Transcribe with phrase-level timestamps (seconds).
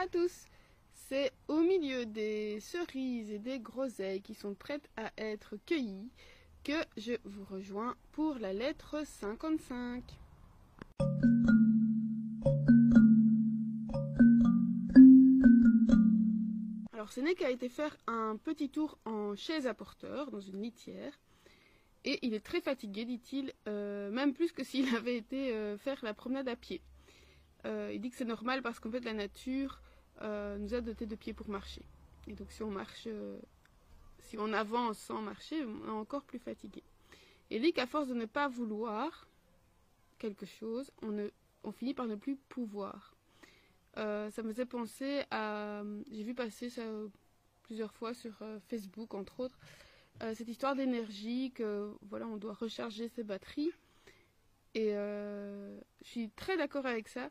[0.00, 0.46] à tous.
[0.94, 6.10] C'est au milieu des cerises et des groseilles qui sont prêtes à être cueillies
[6.64, 10.02] que je vous rejoins pour la lettre 55.
[16.94, 21.20] Alors Sénèque a été faire un petit tour en chaise à porteur dans une litière
[22.04, 25.98] et il est très fatigué, dit-il, euh, même plus que s'il avait été euh, faire
[26.02, 26.80] la promenade à pied.
[27.66, 29.82] Euh, il dit que c'est normal parce qu'en fait la nature
[30.20, 31.82] nous a doté de pieds pour marcher.
[32.26, 33.08] Et donc si on marche,
[34.20, 36.82] si on avance sans marcher, on est encore plus fatigué.
[37.50, 39.26] Et dit qu'à force de ne pas vouloir
[40.18, 43.14] quelque chose, on, finit par ne plus pouvoir.
[43.96, 45.82] ça me faisait penser à...
[46.10, 46.82] J'ai vu passer ça
[47.62, 48.32] plusieurs fois sur
[48.68, 49.58] Facebook, entre autres,
[50.22, 53.70] euh, cette histoire d'énergie, que voilà, on doit recharger ses batteries.
[54.74, 57.30] Et euh, je suis très d'accord avec ça.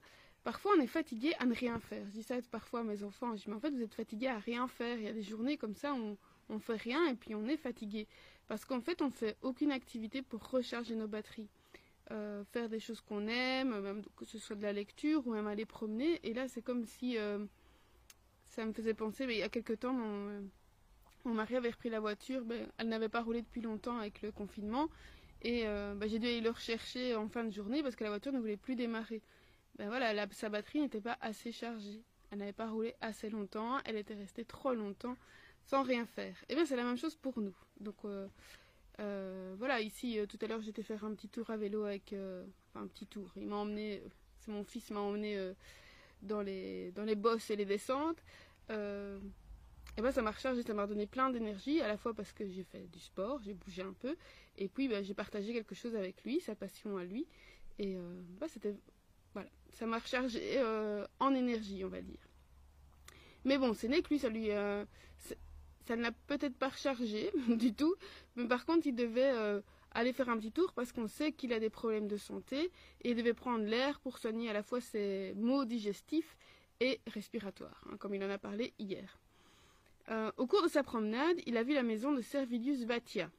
[0.50, 2.03] Parfois, on est fatigué à ne rien faire.
[2.08, 3.36] Je dis ça parfois à mes enfants.
[3.36, 4.97] Je dis, mais en fait, vous êtes fatigué à rien faire.
[4.97, 6.17] Il y a des journées comme ça, on,
[6.50, 8.08] on fait rien et puis on est fatigué.
[8.47, 11.50] Parce qu'en fait, on fait aucune activité pour recharger nos batteries.
[12.09, 15.45] Euh, faire des choses qu'on aime, même que ce soit de la lecture ou même
[15.45, 16.20] aller promener.
[16.23, 17.16] Et là, c'est comme si
[18.45, 20.50] ça me faisait penser, mais il y a quelque temps, mon,
[21.25, 24.31] mon mari avait repris la voiture, ben, elle n'avait pas roulé depuis longtemps avec le
[24.31, 24.89] confinement.
[25.44, 28.09] Et euh, ben, j'ai dû aller le rechercher en fin de journée parce que la
[28.09, 29.22] voiture ne voulait plus démarrer.
[29.80, 32.03] Ben voilà, sa batterie n'était pas assez chargée.
[32.30, 35.16] Elle n'avait pas roulé assez longtemps, elle était restée trop longtemps
[35.63, 36.36] sans rien faire.
[36.47, 37.55] Et bien c'est la même chose pour nous.
[37.80, 38.27] Donc euh,
[38.99, 42.13] euh, voilà, ici tout à l'heure j'étais faire un petit tour à vélo avec,
[42.75, 43.31] un petit tour.
[43.36, 44.03] Il m'a emmené,
[44.41, 45.53] c'est mon fils m'a emmené
[46.21, 48.21] dans les dans les bosses et les descentes.
[49.97, 52.47] Et ben ça m'a rechargé, ça m'a donné plein d'énergie, à la fois parce que
[52.47, 54.16] j'ai fait du sport, j'ai bougé un peu,
[54.58, 57.27] et puis ben, j'ai partagé quelque chose avec lui, sa passion à lui,
[57.80, 58.75] et euh, ben, c'était
[59.33, 62.19] voilà, ça m'a rechargé euh, en énergie, on va dire.
[63.45, 64.86] Mais bon, c'est né que lui, ça lui, euh,
[65.87, 67.95] ça ne l'a peut-être pas rechargé du tout,
[68.36, 69.61] mais par contre, il devait
[69.92, 72.71] aller faire un petit tour parce qu'on sait qu'il a des problèmes de santé
[73.02, 76.37] et il devait prendre l'air pour soigner à la fois ses maux digestifs
[76.80, 79.20] et respiratoires, hein, comme il en a parlé hier.
[80.09, 83.30] Euh, au cours de sa promenade, il a vu la maison de Servilius Vatia.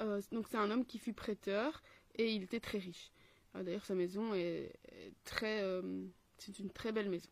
[0.00, 1.82] Euh, donc c'est un homme qui fut prêteur
[2.16, 3.10] et il était très riche.
[3.56, 4.72] Euh, d'ailleurs, sa maison est,
[5.24, 5.62] très,
[6.38, 7.30] c'est une très belle maison.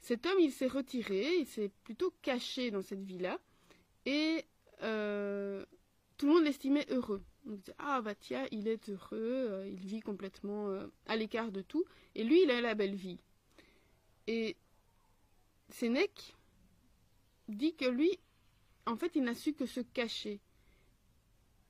[0.00, 3.38] Cet homme, il s'est retiré, il s'est plutôt caché dans cette villa
[4.06, 4.44] et
[4.78, 7.22] tout le monde l'estimait heureux.
[7.46, 10.68] On disait ah Vatia, il est heureux, il vit complètement
[11.06, 11.84] à l'écart de tout
[12.14, 13.18] et lui, il a la belle vie.
[14.26, 14.56] Et
[15.70, 16.34] Sénèque,
[17.48, 18.18] dit que lui,
[18.86, 20.40] en fait, il n'a su que se cacher.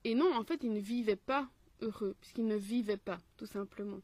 [0.03, 1.49] Et non, en fait, il ne vivait pas
[1.81, 3.99] heureux, puisqu'il ne vivait pas, tout simplement.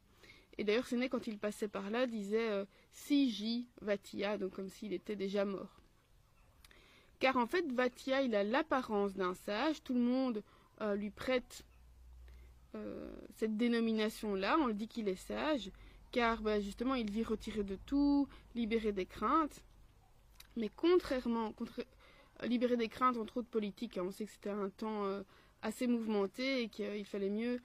[0.57, 4.93] Et d'ailleurs, Séné, quand il passait par là, disait euh, Si Vatia, donc comme s'il
[4.93, 5.81] était déjà mort.
[7.19, 10.43] Car en fait, Vatia, il a l'apparence d'un sage, tout le monde
[10.81, 11.63] euh, lui prête
[12.75, 15.71] euh, cette dénomination-là, on le dit qu'il est sage,
[16.11, 19.63] car bah, justement, il vit retiré de tout, libéré des craintes.
[20.55, 24.69] Mais contrairement, euh, libérer des craintes entre autres politiques, hein, on sait que c'était un
[24.69, 25.03] temps
[25.67, 27.59] assez mouvementé et qu'il fallait mieux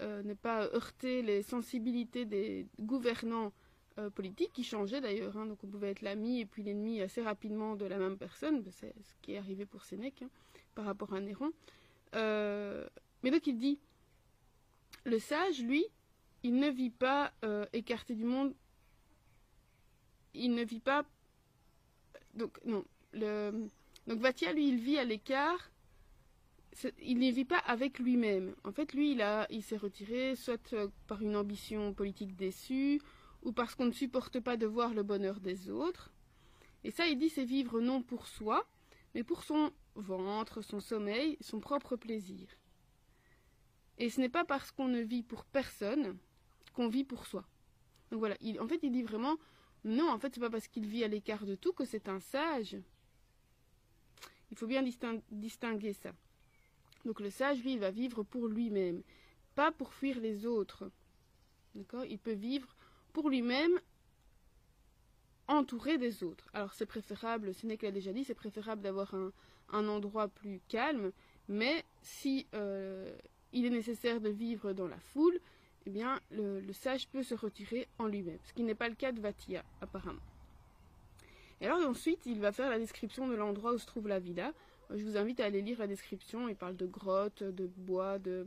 [0.00, 3.52] euh, ne pas heurter les sensibilités des gouvernants
[4.14, 5.36] politiques qui changeaient d'ailleurs.
[5.36, 5.46] Hein.
[5.46, 8.62] donc on pouvait être l'ami et puis l'ennemi assez rapidement de la même personne.
[8.62, 10.30] Ben, c'est ce qui est arrivé pour Sénèque hein,
[10.76, 11.50] par rapport à Néron.
[12.14, 13.80] mais donc il dit,
[15.04, 15.84] le sage, lui,
[16.44, 17.32] il ne vit pas
[17.72, 18.54] écarté du monde.
[20.32, 21.04] Il ne vit pas
[22.34, 23.68] donc non, le,
[24.06, 25.70] donc Vatia, lui, il vit à l'écart.
[27.02, 28.54] Il ne vit pas avec lui-même.
[28.64, 29.18] En fait, lui,
[29.50, 33.00] il, s'est retiré soit euh, par une ambition politique déçue,
[33.42, 36.12] ou parce qu'on ne supporte pas de voir le bonheur des autres.
[36.84, 38.68] Et ça, il dit, c'est vivre non pour soi,
[39.14, 42.48] mais pour son ventre, son sommeil, son propre plaisir.
[43.98, 46.16] Et ce n'est pas parce qu'on ne vit pour personne
[46.72, 47.44] qu'on vit pour soi.
[48.10, 49.36] Donc voilà, il, en fait, il dit vraiment,
[49.84, 52.20] non, en fait, c'est pas parce qu'il vit à l'écart de tout que c'est un
[52.20, 52.76] sage.
[54.50, 54.84] Il faut bien
[55.30, 56.12] distinguer ça.
[57.04, 59.02] Donc le sage, lui, il va vivre pour lui-même,
[59.54, 60.90] pas pour fuir les autres.
[61.74, 62.04] D'accord?
[62.04, 62.74] Il peut vivre
[63.12, 63.78] pour lui-même
[65.48, 66.48] entouré des autres.
[66.52, 69.32] Alors c'est préférable, ce n'est qu'elle a déjà dit, c'est préférable d'avoir un,
[69.88, 71.12] endroit plus calme,
[71.48, 73.16] mais si euh,
[73.52, 75.40] il est nécessaire de vivre dans la foule,
[75.86, 79.12] eh bien, le, sage peut se retirer en lui-même, ce qui n'est pas le cas
[79.12, 80.20] de Vatia, apparemment.
[81.60, 84.52] Et alors ensuite, il va faire la description de l'endroit où se trouve la villa.
[84.94, 86.48] Je vous invite à aller lire la description.
[86.48, 88.46] Il parle de grottes, de bois, de,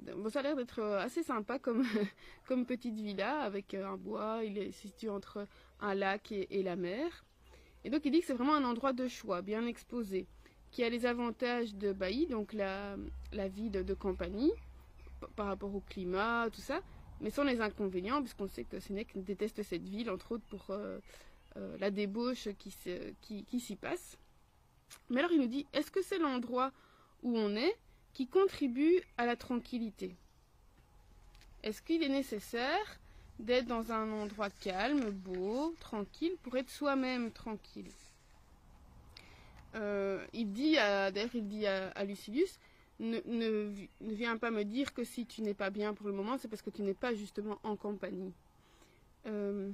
[0.00, 1.84] bon, ça a l'air d'être assez sympa comme,
[2.46, 4.40] comme petite villa avec un bois.
[4.44, 5.46] Il est situé entre
[5.80, 7.24] un lac et, la mer.
[7.84, 10.26] Et donc il dit que c'est vraiment un endroit de choix, bien exposé,
[10.70, 12.96] qui a les avantages de Bailly, donc la,
[13.32, 14.52] la vie de, compagnie,
[15.36, 16.80] par rapport au climat, tout ça,
[17.20, 20.98] mais sans les inconvénients, puisqu'on sait que Sénèque déteste cette ville, entre autres pour euh,
[21.56, 22.74] euh, la débauche qui,
[23.20, 24.18] qui, qui s'y passe.
[25.10, 26.72] Mais alors il nous dit, est-ce que c'est l'endroit
[27.22, 27.76] où on est
[28.12, 30.16] qui contribue à la tranquillité?
[31.62, 32.98] Est-ce qu'il est nécessaire
[33.38, 37.90] d'être dans un endroit calme, beau, tranquille, pour être soi-même tranquille?
[39.74, 42.58] Euh, Il dit, d'ailleurs il dit à, Lucilius,
[42.98, 46.48] ne, viens pas me dire que si tu n'es pas bien pour le moment, c'est
[46.48, 48.32] parce que tu n'es pas justement en compagnie.
[49.26, 49.70] Euh,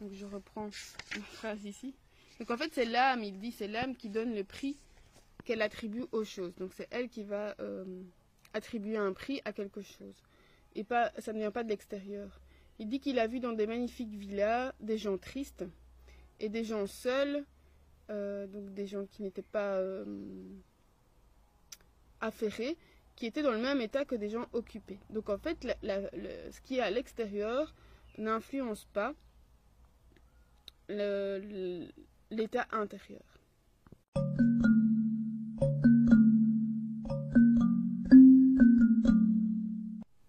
[0.00, 0.68] donc je reprends
[1.16, 1.94] une phrase ici.
[2.40, 4.78] Donc en fait c'est l'âme, il dit c'est l'âme qui donne le prix
[5.44, 6.54] qu'elle attribue aux choses.
[6.56, 7.84] Donc c'est elle qui va euh,
[8.54, 10.14] attribuer un prix à quelque chose.
[10.74, 12.40] Et pas, ça ne vient pas de l'extérieur.
[12.78, 15.66] Il dit qu'il a vu dans des magnifiques villas des gens tristes
[16.38, 17.44] et des gens seuls,
[18.08, 20.06] euh, donc des gens qui n'étaient pas euh,
[22.22, 22.78] affairés,
[23.16, 24.98] qui étaient dans le même état que des gens occupés.
[25.10, 27.74] Donc en fait, ce qui est à l'extérieur
[28.16, 29.12] n'influence pas
[32.30, 33.22] l'état intérieur.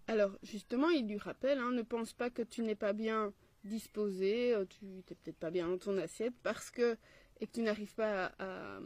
[0.08, 3.34] Alors, justement, il lui rappelle, hein, ne pense pas que tu n'es pas bien
[3.64, 6.98] disposé, euh, tu n'es peut-être pas bien dans ton assiette, parce que,
[7.40, 8.80] et que tu n'arrives pas à,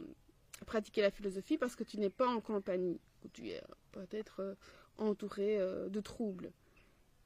[0.66, 3.60] pratiquer la philosophie parce que tu n'es pas en compagnie, ou tu es
[3.92, 4.54] peut-être euh,
[4.98, 6.52] entouré euh, de troubles.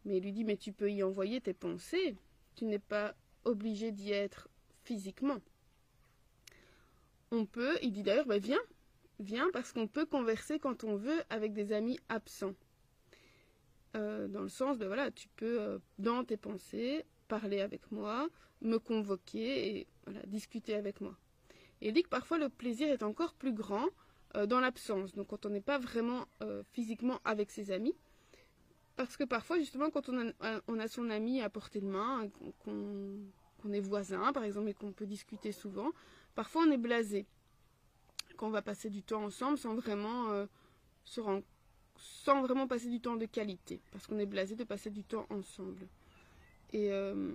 [0.05, 2.17] Mais il lui dit, mais tu peux y envoyer tes pensées,
[2.57, 3.15] tu n'es pas
[3.45, 4.49] obligé d'y être
[4.83, 5.41] physiquement.
[7.33, 8.61] On peut, il dit d'ailleurs, ben viens,
[9.21, 12.55] viens parce qu'on peut converser quand on veut avec des amis absents.
[13.97, 18.29] Euh, dans le sens de voilà, tu peux euh, dans tes pensées parler avec moi,
[18.61, 19.87] me convoquer et
[20.27, 21.17] discuter avec moi.
[21.81, 23.87] Et il dit que parfois le plaisir est encore plus grand
[24.37, 26.27] euh, dans l'absence, donc quand on n'est pas vraiment
[26.73, 27.95] physiquement avec ses amis,
[28.97, 32.29] parce que parfois justement quand on a son ami à portée de main,
[32.65, 35.91] qu'on est voisin par exemple et qu'on peut discuter souvent,
[36.35, 37.27] parfois on est blasé,
[38.37, 40.47] qu'on va passer du temps ensemble sans vraiment
[41.19, 41.43] rendre
[42.01, 45.27] sans vraiment passer du temps de qualité, parce qu'on est blasé de passer du temps
[45.31, 45.87] ensemble.
[46.73, 47.33] Et euh,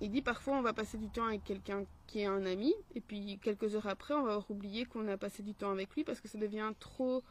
[0.00, 3.00] il dit parfois on va passer du temps avec quelqu'un qui est un ami, et
[3.00, 6.20] puis quelques heures après on va oublier qu'on a passé du temps avec lui parce
[6.20, 7.22] que ça devient trop,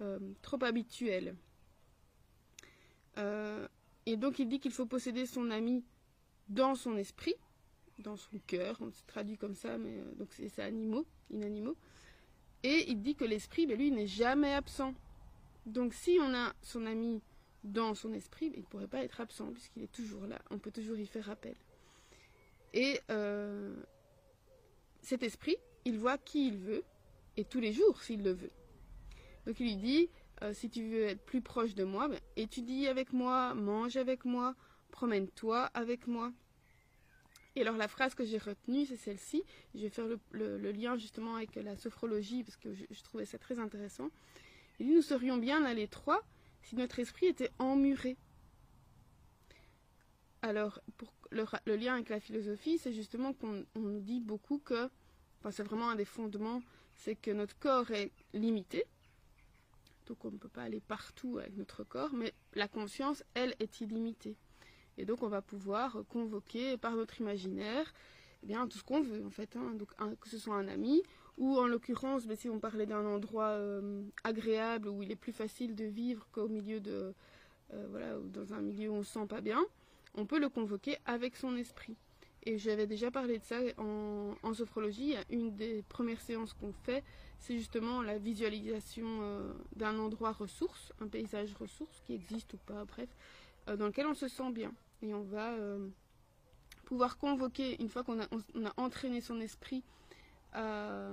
[0.00, 1.36] euh, trop habituel.
[3.18, 3.68] Euh,
[4.06, 5.84] et donc il dit qu'il faut posséder son ami
[6.48, 7.34] dans son esprit,
[7.98, 11.76] dans son cœur, on se traduit comme ça, mais donc c'est animaux, inanimaux.
[12.62, 14.94] Et il dit que l'esprit, ben lui, n'est jamais absent.
[15.66, 17.22] Donc si on a son ami
[17.62, 20.40] dans son esprit, il ne pourrait pas être absent puisqu'il est toujours là.
[20.50, 21.54] On peut toujours y faire appel.
[22.72, 23.74] Et euh,
[25.00, 26.84] cet esprit, il voit qui il veut
[27.36, 28.50] et tous les jours s'il le veut.
[29.46, 30.10] Donc il lui dit,
[30.42, 34.24] euh, si tu veux être plus proche de moi, ben, étudie avec moi, mange avec
[34.24, 34.54] moi,
[34.90, 36.32] promène-toi avec moi.
[37.56, 39.44] Et alors la phrase que j'ai retenue, c'est celle-ci.
[39.74, 43.58] Je vais faire le, lien justement avec la sophrologie parce que je trouvais ça très
[43.58, 44.10] intéressant.
[44.80, 46.22] Il dit, nous serions bien à l'étroit
[46.62, 48.16] si notre esprit était emmuré.
[50.42, 54.90] Alors, pour le, lien avec la philosophie, c'est justement qu'on nous dit beaucoup que,
[55.40, 56.62] enfin, c'est vraiment un des fondements,
[56.96, 58.84] c'est que notre corps est limité,
[60.06, 63.80] donc on ne peut pas aller partout avec notre corps, mais la conscience, elle, est
[63.80, 64.36] illimitée.
[64.98, 67.92] Et donc on va pouvoir convoquer par notre imaginaire
[68.44, 69.56] eh bien, tout ce qu'on veut, en fait.
[69.56, 69.74] Hein.
[69.74, 69.88] Donc,
[70.20, 71.02] que ce soit un ami
[71.38, 75.32] ou en l'occurrence, ben, si on parlait d'un endroit euh, agréable où il est plus
[75.32, 77.14] facile de vivre qu'au milieu de,
[77.72, 79.64] euh, voilà, dans un milieu où on se sent pas bien,
[80.14, 81.96] on peut le convoquer avec son esprit.
[82.44, 85.14] Et j'avais déjà parlé de ça en, sophrologie.
[85.30, 87.02] Une des premières séances qu'on fait,
[87.38, 92.84] c'est justement la visualisation euh, d'un endroit ressource, un paysage ressource qui existe ou pas,
[92.84, 93.08] bref,
[93.66, 94.72] dans lequel on se sent bien.
[95.02, 95.54] Et on va
[96.84, 98.28] pouvoir convoquer, une fois qu'on a,
[98.76, 99.82] entraîné son esprit
[100.52, 101.10] à,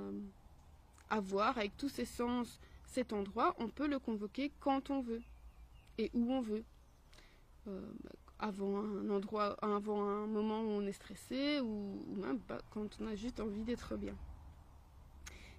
[1.22, 5.22] voir avec tous ses sens cet endroit, on peut le convoquer quand on veut
[5.98, 6.64] et où on veut.
[7.68, 7.80] Euh,
[8.40, 12.40] avant un endroit, avant un moment où on est stressé ou, même
[12.72, 14.16] quand on a juste envie d'être bien.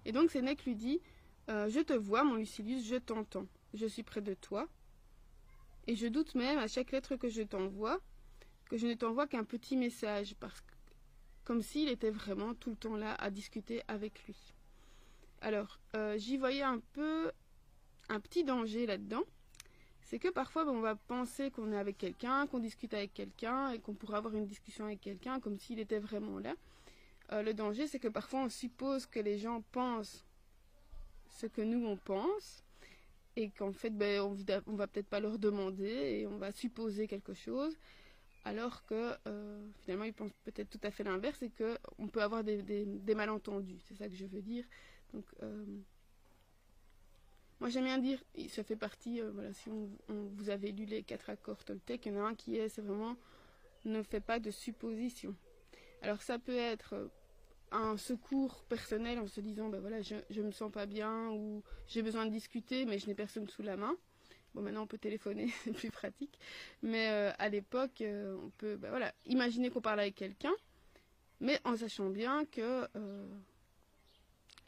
[0.05, 1.01] Et donc Sénèque lui dit
[1.49, 3.47] euh, Je te vois, mon Lucilius, je t'entends.
[3.73, 4.69] Je suis près de toi.
[5.87, 8.01] Et je doute même à chaque lettre que je t'envoie
[8.73, 10.73] que je ne t'envoie qu'un petit message parce que
[11.45, 14.55] comme s'il était vraiment tout le temps là à discuter avec lui.
[15.43, 17.31] Alors, euh, j'y voyais un peu
[18.09, 19.25] un petit danger là-dedans.
[20.01, 23.73] c'est que parfois ben, on va penser qu'on est avec quelqu'un, qu'on discute avec quelqu'un
[23.73, 26.55] et qu'on pourra avoir une discussion avec quelqu'un comme s'il était vraiment là.
[27.33, 30.25] Euh, le danger, c'est que parfois on suppose que les gens pensent
[31.29, 32.65] ce que nous on pense
[33.37, 34.37] et qu'en fait ben, on,
[34.67, 37.77] on va peut-être pas leur demander et on va supposer quelque chose
[38.45, 42.43] alors que euh, finalement ils pensent peut-être tout à fait l'inverse et qu'on peut avoir
[42.43, 44.65] des, malentendus, c'est ça que je veux dire.
[45.13, 45.65] Donc euh,
[47.61, 51.03] moi j'aime bien dire, ça fait partie, euh, voilà, si on, vous avez lu les
[51.03, 53.17] quatre accords Toltec, il y en a un qui est, c'est vraiment
[53.85, 55.37] ne fait pas de suppositions.
[56.03, 57.11] Alors ça peut être
[57.73, 61.63] un secours personnel en se disant ben voilà je, je me sens pas bien ou
[61.89, 63.97] j'ai besoin de discuter mais je n'ai personne sous la main.
[64.55, 66.39] Bon maintenant on peut téléphoner, c'est plus pratique.
[66.83, 70.53] Mais euh, à l'époque euh, on peut ben voilà imaginer qu'on parle avec quelqu'un,
[71.41, 73.27] mais en sachant bien que euh,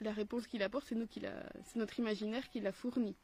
[0.00, 1.32] la réponse qu'il apporte c'est nous qui la,
[1.64, 3.14] c'est notre imaginaire qui l'a fourni.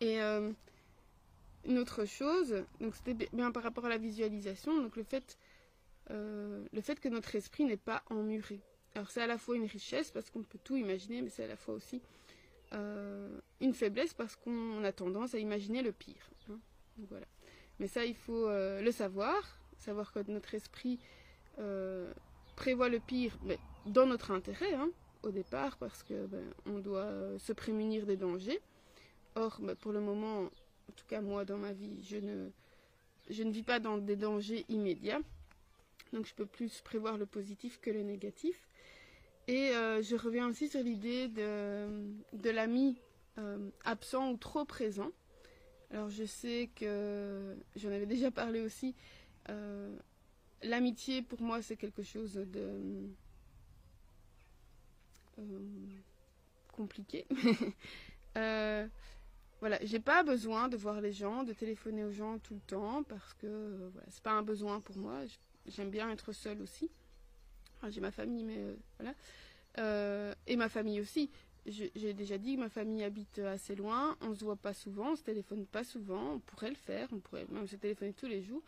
[0.00, 5.36] Et une autre chose, donc c'était bien par rapport à la visualisation, donc le fait
[6.10, 8.60] euh, le fait que notre esprit n'est pas emmuré.
[8.94, 11.48] Alors c'est à la fois une richesse parce qu'on peut tout imaginer, mais c'est à
[11.48, 12.00] la fois aussi
[12.72, 16.30] euh, une faiblesse parce qu'on a tendance à imaginer le pire.
[16.50, 16.58] Hein.
[17.08, 17.26] voilà.
[17.78, 20.98] Mais ça, il faut euh, le savoir, savoir que notre esprit
[22.54, 24.90] prévoit le pire mais dans notre intérêt, hein,
[25.24, 28.60] au départ, parce que ben, on doit se prémunir des dangers.
[29.34, 32.50] Or, ben, pour le moment, en tout cas moi dans ma vie, je ne,
[33.28, 35.20] je ne vis pas dans des dangers immédiats.
[36.12, 38.68] Donc je peux plus prévoir le positif que le négatif.
[39.46, 41.88] Et euh, je reviens aussi sur l'idée de,
[42.34, 43.00] de l'ami
[43.38, 45.10] euh, absent ou trop présent.
[45.90, 48.94] Alors je sais que j'en avais déjà parlé aussi.
[49.48, 49.96] Euh,
[50.62, 53.08] l'amitié pour moi c'est quelque chose de
[56.72, 57.26] compliqué.
[58.34, 63.02] voilà, j'ai pas besoin de voir les gens, de téléphoner aux gens tout le temps
[63.02, 65.22] parce que voilà, c'est pas un besoin pour moi
[65.68, 66.90] j'aime bien être seule aussi.
[67.88, 69.14] j'ai ma famille, mais euh, voilà.
[69.78, 71.30] Euh, et ma famille aussi.
[71.66, 75.16] J'ai déjà dit que ma famille habite assez loin, on se voit pas souvent, on
[75.16, 78.40] se téléphone pas souvent, on pourrait le faire, on pourrait même se téléphoner tous les
[78.40, 78.62] jours,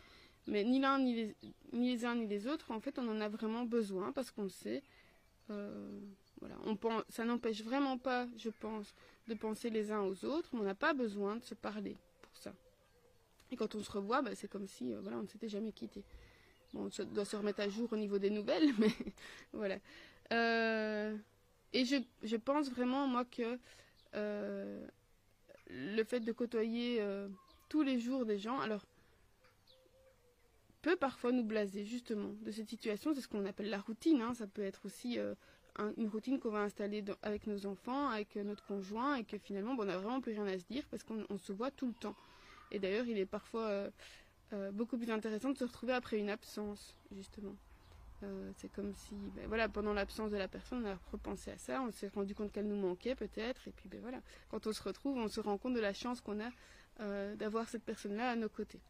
[0.45, 1.35] mais ni l'un ni les,
[1.73, 4.49] ni les uns ni les autres, en fait, on en a vraiment besoin parce qu'on
[4.49, 4.83] sait.
[5.49, 5.99] Euh,
[6.39, 8.93] voilà, on pense, ça n'empêche vraiment pas, je pense,
[9.27, 12.53] de penser les uns aux autres, on n'a pas besoin de se parler pour ça.
[13.51, 16.03] Et quand on se revoit, bah, c'est comme si voilà, on ne s'était jamais quitté.
[16.73, 18.91] Bon, on doit se remettre à jour au niveau des nouvelles, mais
[19.53, 19.77] voilà.
[20.31, 21.15] Euh,
[21.73, 23.59] et je, je, pense vraiment, moi, que
[24.15, 24.85] euh,
[25.69, 27.27] le fait de côtoyer euh,
[27.67, 28.85] tous les jours des gens, alors,
[30.81, 33.13] peut parfois nous blaser, justement, de cette situation.
[33.13, 34.21] C'est ce qu'on appelle la routine.
[34.21, 34.33] Hein.
[34.33, 35.19] Ça peut être aussi
[35.97, 39.83] une routine qu'on va installer avec nos enfants, avec notre conjoint, et que finalement, bon,
[39.83, 42.15] on n'a vraiment plus rien à se dire parce qu'on se voit tout le temps.
[42.71, 43.91] Et d'ailleurs, il est parfois
[44.53, 47.55] euh, beaucoup plus intéressant de se retrouver après une absence, justement.
[48.23, 51.57] Euh, c'est comme si, ben, voilà, pendant l'absence de la personne, on a repensé à
[51.57, 54.73] ça, on s'est rendu compte qu'elle nous manquait peut-être, et puis ben voilà, quand on
[54.73, 56.49] se retrouve, on se rend compte de la chance qu'on a
[56.99, 58.81] euh, d'avoir cette personne-là à nos côtés.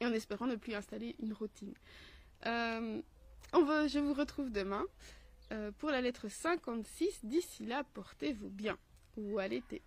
[0.00, 1.74] Et en espérant ne plus installer une routine.
[2.44, 4.84] on veut, je vous retrouve demain
[5.78, 7.24] pour la lettre 56.
[7.24, 8.76] D'ici là, portez-vous bien
[9.16, 9.82] ou à l'été.